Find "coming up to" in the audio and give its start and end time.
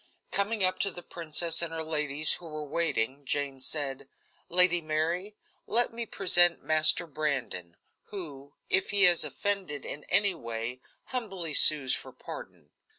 0.31-0.89